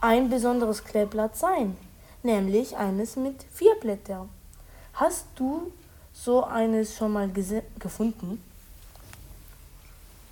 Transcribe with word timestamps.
ein 0.00 0.30
besonderes 0.30 0.84
Kleeblatt 0.84 1.36
sein, 1.36 1.76
nämlich 2.22 2.78
eines 2.78 3.16
mit 3.16 3.44
vier 3.52 3.74
Blättern. 3.74 4.30
Hast 4.94 5.26
du 5.34 5.70
so 6.14 6.44
eines 6.44 6.96
schon 6.96 7.12
mal 7.12 7.30
gefunden? 7.78 8.42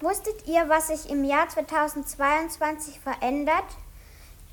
Wusstet 0.01 0.49
ihr, 0.49 0.67
was 0.71 0.87
sich 0.87 1.11
im 1.11 1.25
Jahr 1.25 1.47
2022 1.47 3.01
verändert? 3.01 3.67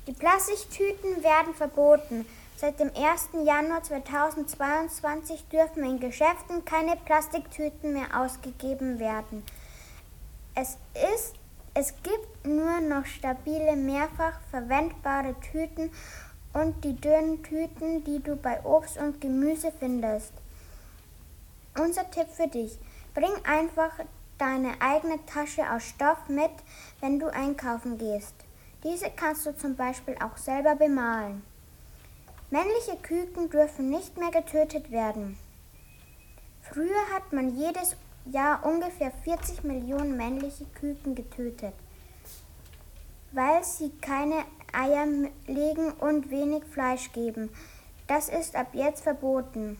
Die 0.06 0.12
Plastiktüten 0.12 1.22
werden 1.22 1.54
verboten. 1.54 2.26
Seit 2.54 2.78
dem 2.80 2.90
1. 2.94 3.28
Januar 3.46 3.82
2022 3.82 5.48
dürfen 5.48 5.84
in 5.84 6.00
Geschäften 6.00 6.66
keine 6.66 6.96
Plastiktüten 6.96 7.94
mehr 7.94 8.08
ausgegeben 8.14 8.98
werden. 8.98 9.42
Es, 10.54 10.76
ist, 11.14 11.32
es 11.72 11.94
gibt 12.02 12.17
nur 12.48 12.80
noch 12.80 13.06
stabile, 13.06 13.76
mehrfach 13.76 14.40
verwendbare 14.50 15.34
Tüten 15.40 15.90
und 16.52 16.82
die 16.84 16.96
dünnen 16.96 17.42
Tüten, 17.42 18.04
die 18.04 18.20
du 18.20 18.36
bei 18.36 18.64
Obst 18.64 18.98
und 18.98 19.20
Gemüse 19.20 19.72
findest. 19.78 20.32
Unser 21.78 22.10
Tipp 22.10 22.28
für 22.32 22.48
dich. 22.48 22.78
Bring 23.14 23.32
einfach 23.44 23.92
deine 24.38 24.80
eigene 24.80 25.24
Tasche 25.26 25.70
aus 25.70 25.84
Stoff 25.84 26.28
mit, 26.28 26.50
wenn 27.00 27.18
du 27.18 27.32
einkaufen 27.32 27.98
gehst. 27.98 28.34
Diese 28.84 29.10
kannst 29.10 29.44
du 29.46 29.56
zum 29.56 29.76
Beispiel 29.76 30.16
auch 30.22 30.36
selber 30.36 30.76
bemalen. 30.76 31.42
Männliche 32.50 32.96
Küken 33.02 33.50
dürfen 33.50 33.90
nicht 33.90 34.16
mehr 34.16 34.30
getötet 34.30 34.90
werden. 34.90 35.36
Früher 36.62 37.14
hat 37.14 37.32
man 37.32 37.56
jedes 37.56 37.96
Jahr 38.26 38.64
ungefähr 38.64 39.10
40 39.10 39.64
Millionen 39.64 40.16
männliche 40.16 40.64
Küken 40.66 41.14
getötet, 41.14 41.74
weil 43.32 43.62
sie 43.64 43.90
keine 44.00 44.44
Eier 44.72 45.06
legen 45.46 45.92
und 45.92 46.30
wenig 46.30 46.64
Fleisch 46.64 47.12
geben. 47.12 47.50
Das 48.06 48.28
ist 48.28 48.56
ab 48.56 48.68
jetzt 48.72 49.02
verboten. 49.02 49.78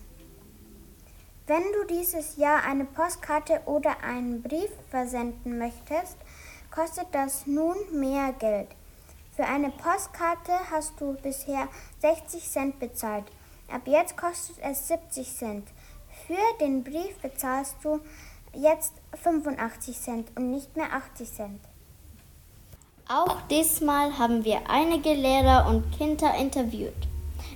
Wenn 1.47 1.63
du 1.73 1.85
dieses 1.89 2.37
Jahr 2.37 2.63
eine 2.63 2.85
Postkarte 2.85 3.61
oder 3.65 4.03
einen 4.03 4.43
Brief 4.43 4.69
versenden 4.91 5.57
möchtest, 5.57 6.17
kostet 6.69 7.07
das 7.11 7.47
nun 7.47 7.75
mehr 7.91 8.33
Geld. 8.33 8.67
Für 9.35 9.45
eine 9.45 9.71
Postkarte 9.71 10.51
hast 10.69 10.99
du 11.01 11.13
bisher 11.13 11.67
60 12.01 12.47
Cent 12.47 12.79
bezahlt. 12.79 13.25
Ab 13.71 13.81
jetzt 13.85 14.17
kostet 14.17 14.57
es 14.61 14.87
70 14.87 15.35
Cent. 15.35 15.67
Für 16.27 16.57
den 16.59 16.83
Brief 16.83 17.17
bezahlst 17.21 17.77
du 17.81 17.99
jetzt 18.53 18.93
85 19.23 19.99
Cent 19.99 20.31
und 20.35 20.51
nicht 20.51 20.75
mehr 20.75 20.93
80 20.93 21.33
Cent. 21.33 21.61
Auch 23.11 23.41
diesmal 23.49 24.19
haben 24.19 24.45
wir 24.45 24.69
einige 24.69 25.15
Lehrer 25.15 25.67
und 25.67 25.83
Kinder 25.97 26.35
interviewt. 26.35 26.93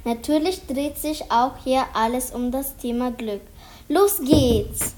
Natürlich 0.04 0.66
dreht 0.66 0.98
sich 0.98 1.32
auch 1.32 1.58
hier 1.64 1.86
alles 1.94 2.32
um 2.32 2.50
das 2.50 2.76
Thema 2.78 3.12
Glück. 3.12 3.42
Los 3.88 4.18
geht's! 4.18 4.96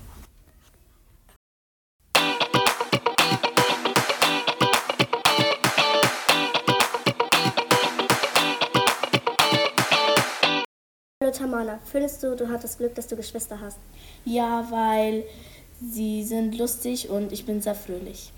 Hallo 11.21 11.33
Tamana, 11.33 11.79
findest 11.83 12.23
du, 12.23 12.33
du 12.33 12.47
hattest 12.47 12.77
Glück, 12.77 12.95
dass 12.95 13.07
du 13.07 13.17
Geschwister 13.17 13.59
hast? 13.59 13.79
Ja, 14.23 14.65
weil 14.71 15.25
Sie 15.81 16.23
sind 16.23 16.57
lustig 16.57 17.09
und 17.09 17.33
ich 17.33 17.45
bin 17.45 17.61
sehr 17.61 17.75
fröhlich. 17.75 18.31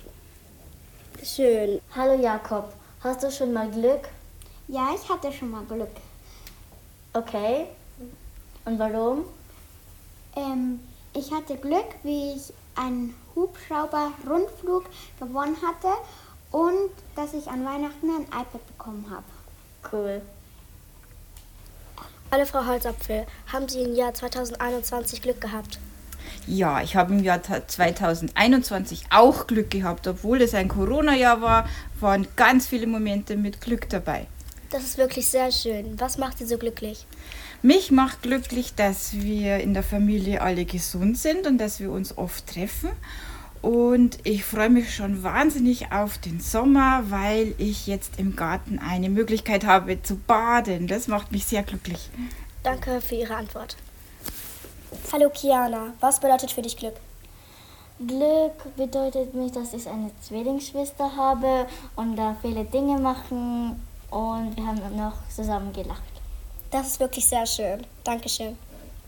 Schön. 1.23 1.81
Hallo 1.95 2.21
Jakob, 2.21 2.71
hast 3.03 3.23
du 3.23 3.31
schon 3.31 3.51
mal 3.51 3.69
Glück? 3.71 4.07
Ja, 4.67 4.89
ich 4.93 5.09
hatte 5.09 5.31
schon 5.31 5.49
mal 5.49 5.63
Glück. 5.63 5.89
Okay. 7.13 7.67
Und 8.65 8.77
warum? 8.77 9.25
Ähm, 10.35 10.79
ich 11.13 11.31
hatte 11.31 11.57
Glück, 11.57 11.87
wie 12.03 12.33
ich 12.33 12.53
einen 12.75 13.15
Hubschrauber-Rundflug 13.35 14.85
gewonnen 15.19 15.57
hatte 15.65 15.87
und 16.51 16.91
dass 17.15 17.33
ich 17.33 17.47
an 17.47 17.65
Weihnachten 17.65 18.09
ein 18.09 18.25
iPad 18.25 18.67
bekommen 18.67 19.05
habe. 19.09 19.23
Cool. 19.91 20.21
Hallo 22.31 22.45
Frau 22.45 22.65
Holzapfel, 22.65 23.25
haben 23.51 23.67
Sie 23.67 23.81
im 23.81 23.95
Jahr 23.95 24.13
2021 24.13 25.21
Glück 25.23 25.41
gehabt? 25.41 25.79
Ja, 26.45 26.81
ich 26.81 26.95
habe 26.95 27.13
im 27.13 27.23
Jahr 27.23 27.41
2021 27.43 29.05
auch 29.09 29.47
Glück 29.47 29.69
gehabt. 29.69 30.07
Obwohl 30.07 30.41
es 30.41 30.53
ein 30.53 30.67
Corona-Jahr 30.67 31.41
war, 31.41 31.67
waren 31.99 32.27
ganz 32.35 32.67
viele 32.67 32.87
Momente 32.87 33.35
mit 33.35 33.61
Glück 33.61 33.89
dabei. 33.89 34.27
Das 34.69 34.83
ist 34.83 34.97
wirklich 34.97 35.27
sehr 35.27 35.51
schön. 35.51 35.99
Was 35.99 36.17
macht 36.17 36.39
Sie 36.39 36.45
so 36.45 36.57
glücklich? 36.57 37.05
Mich 37.61 37.89
macht 37.89 38.21
glücklich, 38.21 38.75
dass 38.75 39.13
wir 39.13 39.57
in 39.57 39.73
der 39.73 39.83
Familie 39.83 40.41
alle 40.41 40.65
gesund 40.65 41.17
sind 41.17 41.47
und 41.47 41.57
dass 41.57 41.79
wir 41.79 41.91
uns 41.91 42.17
oft 42.17 42.47
treffen. 42.47 42.89
Und 43.61 44.19
ich 44.23 44.45
freue 44.45 44.69
mich 44.69 44.93
schon 44.93 45.23
wahnsinnig 45.23 45.91
auf 45.91 46.17
den 46.17 46.39
Sommer, 46.39 47.03
weil 47.09 47.55
ich 47.57 47.87
jetzt 47.87 48.19
im 48.19 48.35
Garten 48.35 48.79
eine 48.79 49.09
Möglichkeit 49.09 49.65
habe 49.65 50.01
zu 50.03 50.15
baden. 50.15 50.87
Das 50.87 51.07
macht 51.07 51.31
mich 51.31 51.45
sehr 51.45 51.63
glücklich. 51.63 52.09
Danke 52.63 53.01
für 53.01 53.15
Ihre 53.15 53.35
Antwort. 53.35 53.75
Hallo 55.13 55.29
Kiana, 55.29 55.93
was 56.01 56.19
bedeutet 56.19 56.51
für 56.51 56.61
dich 56.61 56.75
Glück? 56.75 56.95
Glück 57.97 58.75
bedeutet 58.75 59.33
mich, 59.33 59.53
dass 59.53 59.73
ich 59.73 59.87
eine 59.87 60.11
Zwillingsschwester 60.21 61.15
habe 61.15 61.65
und 61.95 62.17
da 62.17 62.35
viele 62.41 62.65
Dinge 62.65 62.99
machen 62.99 63.81
und 64.11 64.57
wir 64.57 64.67
haben 64.67 64.97
noch 64.97 65.13
zusammen 65.33 65.71
gelacht. 65.71 66.01
Das 66.71 66.87
ist 66.87 66.99
wirklich 66.99 67.25
sehr 67.25 67.45
schön. 67.45 67.87
Dankeschön. 68.03 68.57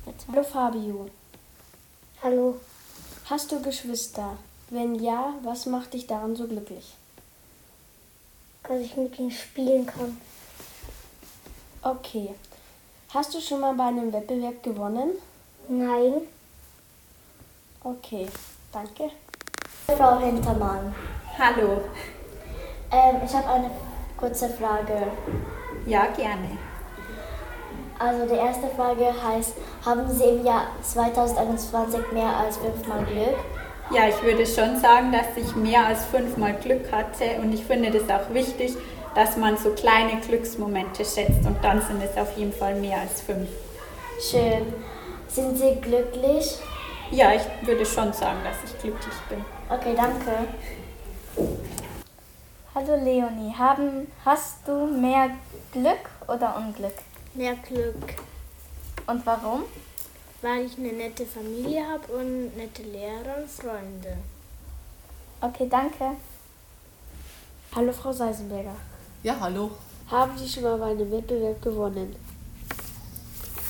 Bitte. 0.05 0.25
Hallo 0.31 0.43
Fabio. 0.43 1.09
Hallo. 2.23 2.55
Hast 3.29 3.51
du 3.51 3.61
Geschwister? 3.61 4.37
Wenn 4.69 4.95
ja, 4.95 5.33
was 5.43 5.65
macht 5.65 5.93
dich 5.93 6.07
daran 6.07 6.33
so 6.33 6.47
glücklich? 6.47 6.93
Dass 8.63 8.79
ich 8.79 8.95
mit 8.95 9.19
ihnen 9.19 9.31
spielen 9.31 9.85
kann. 9.85 10.17
Okay. 11.81 12.33
Hast 13.13 13.33
du 13.33 13.41
schon 13.41 13.59
mal 13.59 13.73
bei 13.73 13.87
einem 13.87 14.13
Wettbewerb 14.13 14.63
gewonnen? 14.63 15.11
Nein. 15.71 16.21
Okay, 17.83 18.25
danke. 18.71 19.11
Frau 19.85 20.17
Hintermann. 20.17 20.95
Hallo. 21.37 21.81
Ähm, 22.91 23.17
ich 23.23 23.31
habe 23.35 23.47
eine 23.47 23.69
kurze 24.17 24.49
Frage. 24.49 25.11
Ja, 25.85 26.07
gerne. 26.07 26.57
Also 27.99 28.25
die 28.25 28.39
erste 28.39 28.67
Frage 28.69 29.13
heißt, 29.23 29.53
haben 29.85 30.09
Sie 30.09 30.23
im 30.23 30.43
Jahr 30.43 30.69
2021 30.81 32.13
mehr 32.13 32.35
als 32.35 32.57
fünfmal 32.57 33.05
Glück? 33.05 33.37
Ja, 33.91 34.07
ich 34.07 34.23
würde 34.23 34.47
schon 34.47 34.79
sagen, 34.79 35.11
dass 35.11 35.37
ich 35.37 35.55
mehr 35.55 35.85
als 35.85 36.03
fünfmal 36.05 36.55
Glück 36.55 36.91
hatte 36.91 37.39
und 37.43 37.53
ich 37.53 37.63
finde 37.63 37.91
das 37.91 38.09
auch 38.09 38.33
wichtig, 38.33 38.75
dass 39.13 39.37
man 39.37 39.55
so 39.55 39.69
kleine 39.71 40.19
Glücksmomente 40.19 41.05
schätzt 41.05 41.45
und 41.45 41.57
dann 41.61 41.79
sind 41.83 42.01
es 42.01 42.17
auf 42.17 42.35
jeden 42.37 42.53
Fall 42.53 42.73
mehr 42.73 43.01
als 43.01 43.21
fünf. 43.21 43.49
Schön. 44.19 44.73
Sind 45.29 45.57
Sie 45.57 45.75
glücklich? 45.75 46.57
Ja, 47.11 47.33
ich 47.33 47.67
würde 47.67 47.85
schon 47.85 48.11
sagen, 48.11 48.39
dass 48.43 48.57
ich 48.65 48.79
glücklich 48.81 49.13
bin. 49.29 49.45
Okay, 49.69 49.93
danke. 49.95 50.47
Hallo 52.73 52.95
Leonie, 52.95 53.53
haben, 53.55 54.11
hast 54.25 54.67
du 54.67 54.87
mehr 54.87 55.29
Glück 55.71 56.09
oder 56.27 56.55
Unglück? 56.57 56.93
Mehr 57.35 57.55
Glück. 57.55 58.15
Und 59.05 59.23
warum? 59.25 59.63
Weil 60.41 60.65
ich 60.65 60.77
eine 60.77 60.93
nette 60.93 61.25
Familie 61.25 61.83
habe 61.85 62.11
und 62.13 62.57
nette 62.57 62.83
Lehrer 62.83 63.37
und 63.37 63.49
Freunde. 63.49 64.17
Okay, 65.41 65.67
danke. 65.69 66.15
Hallo 67.75 67.91
Frau 67.91 68.11
Seisenberger. 68.11 68.75
Ja, 69.21 69.35
hallo. 69.39 69.71
Haben 70.09 70.35
Sie 70.37 70.49
schon 70.49 70.63
mal 70.63 70.77
bei 70.77 70.91
einem 70.91 71.11
Wettbewerb 71.11 71.61
gewonnen? 71.61 72.15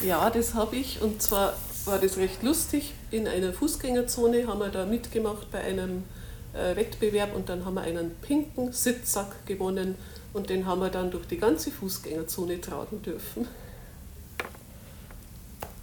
Ja, 0.01 0.29
das 0.29 0.53
habe 0.53 0.75
ich. 0.77 1.01
Und 1.01 1.21
zwar 1.21 1.53
war 1.85 1.99
das 1.99 2.17
recht 2.17 2.43
lustig. 2.43 2.93
In 3.11 3.27
einer 3.27 3.53
Fußgängerzone 3.53 4.47
haben 4.47 4.59
wir 4.59 4.69
da 4.69 4.85
mitgemacht 4.85 5.51
bei 5.51 5.59
einem 5.59 6.03
äh, 6.53 6.75
Wettbewerb 6.75 7.35
und 7.35 7.49
dann 7.49 7.65
haben 7.65 7.75
wir 7.75 7.81
einen 7.81 8.15
pinken 8.21 8.71
Sitzsack 8.71 9.45
gewonnen 9.45 9.95
und 10.33 10.49
den 10.49 10.65
haben 10.65 10.81
wir 10.81 10.89
dann 10.89 11.11
durch 11.11 11.25
die 11.27 11.37
ganze 11.37 11.71
Fußgängerzone 11.71 12.61
tragen 12.61 13.01
dürfen. 13.01 13.47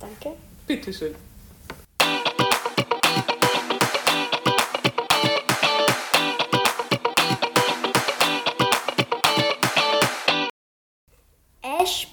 Danke. 0.00 0.36
Bitteschön. 0.66 1.14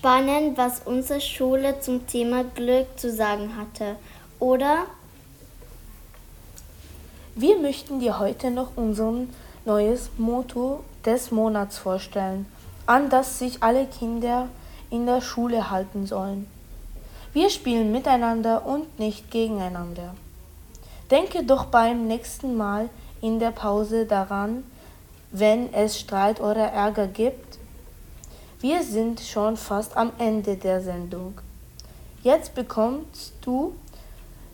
Spannend, 0.03 0.57
was 0.57 0.81
unsere 0.83 1.21
Schule 1.21 1.79
zum 1.79 2.05
Thema 2.05 2.43
Glück 2.43 2.87
zu 2.97 3.09
sagen 3.09 3.55
hatte, 3.55 3.95
oder? 4.37 4.79
Wir 7.35 7.57
möchten 7.57 8.01
dir 8.01 8.19
heute 8.19 8.51
noch 8.51 8.71
unser 8.75 9.13
neues 9.63 10.09
Motto 10.17 10.83
des 11.05 11.31
Monats 11.31 11.77
vorstellen, 11.77 12.47
an 12.85 13.09
das 13.09 13.39
sich 13.39 13.63
alle 13.63 13.85
Kinder 13.85 14.49
in 14.89 15.05
der 15.05 15.21
Schule 15.21 15.71
halten 15.71 16.05
sollen. 16.05 16.47
Wir 17.31 17.49
spielen 17.49 17.93
miteinander 17.93 18.65
und 18.65 18.99
nicht 18.99 19.31
gegeneinander. 19.31 20.15
Denke 21.11 21.45
doch 21.45 21.67
beim 21.67 22.07
nächsten 22.07 22.57
Mal 22.57 22.89
in 23.21 23.39
der 23.39 23.51
Pause 23.51 24.05
daran, 24.05 24.65
wenn 25.31 25.73
es 25.73 25.97
Streit 25.97 26.41
oder 26.41 26.73
Ärger 26.73 27.07
gibt. 27.07 27.57
Wir 28.63 28.81
sind 28.81 29.19
schon 29.19 29.57
fast 29.57 29.97
am 29.97 30.13
Ende 30.19 30.55
der 30.55 30.79
Sendung. 30.79 31.33
Jetzt 32.21 32.55
bekommst 32.55 33.33
du 33.41 33.75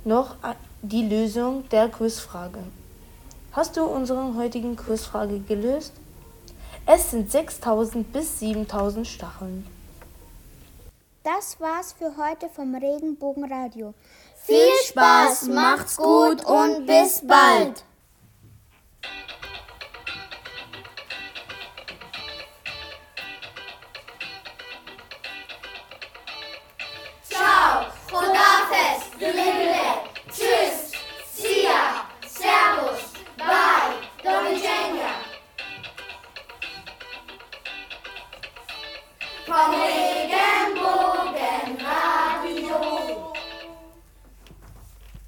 noch 0.04 0.36
die 0.82 1.08
Lösung 1.08 1.70
der 1.70 1.90
Quizfrage. 1.90 2.64
Hast 3.52 3.78
du 3.78 3.84
unsere 3.84 4.34
heutigen 4.34 4.76
Quizfrage 4.76 5.38
gelöst? 5.42 5.94
Es 6.88 7.12
sind 7.12 7.32
6000 7.32 8.12
bis 8.12 8.40
7000 8.40 9.06
Stacheln. 9.06 9.68
Das 11.22 11.60
war's 11.60 11.94
für 11.94 12.12
heute 12.18 12.50
vom 12.50 12.74
Regenbogenradio. 12.74 13.94
Viel 14.44 14.72
Spaß, 14.88 15.50
macht's 15.50 15.98
gut 15.98 16.44
und 16.46 16.88
bis 16.88 17.22
bald. 17.28 17.84
Güle 29.20 29.32
güle. 29.32 29.79